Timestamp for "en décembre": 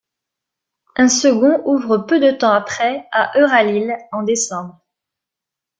4.11-4.81